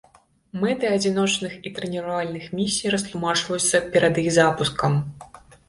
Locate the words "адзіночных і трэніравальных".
0.95-2.49